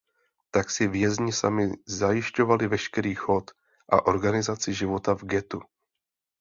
Tak 0.51 0.69
si 0.71 0.87
vězni 0.87 1.31
sami 1.33 1.73
zajišťovali 1.85 2.67
veškerý 2.67 3.15
chod 3.15 3.51
a 3.89 4.05
organizaci 4.05 4.73
života 4.73 5.15
v 5.15 5.23
ghettu. 5.25 5.61